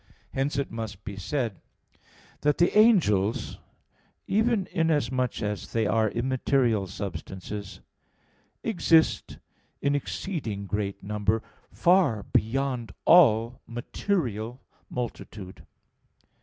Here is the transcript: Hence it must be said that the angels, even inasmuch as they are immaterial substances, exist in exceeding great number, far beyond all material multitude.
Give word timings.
Hence 0.33 0.57
it 0.57 0.71
must 0.71 1.03
be 1.03 1.15
said 1.15 1.61
that 2.41 2.57
the 2.57 2.75
angels, 2.75 3.59
even 4.25 4.67
inasmuch 4.71 5.43
as 5.43 5.73
they 5.73 5.85
are 5.85 6.09
immaterial 6.09 6.87
substances, 6.87 7.81
exist 8.63 9.37
in 9.79 9.93
exceeding 9.93 10.65
great 10.65 11.03
number, 11.03 11.43
far 11.71 12.23
beyond 12.33 12.93
all 13.05 13.61
material 13.67 14.59
multitude. 14.89 15.67